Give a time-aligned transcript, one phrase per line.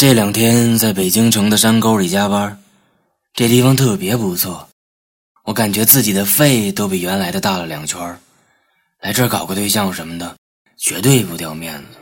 [0.00, 2.56] 这两天在北京城的山沟里加班
[3.34, 4.68] 这地方特别不错
[5.42, 7.98] 我感觉自己的肺都比原来的大了两圈
[9.00, 10.36] 来这搞个对象什么的
[10.76, 11.98] 绝对不掉面子。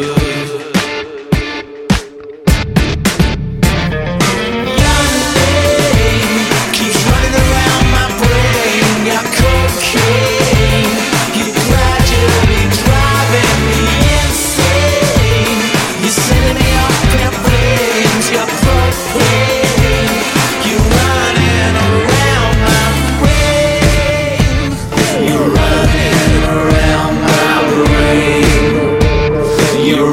[0.00, 0.27] good.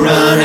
[0.05, 0.44] running.